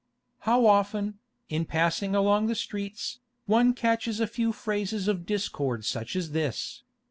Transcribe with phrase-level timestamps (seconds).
[0.49, 6.15] How often, in passing along the streets, one catches a few phrases of discord such
[6.15, 6.81] as this!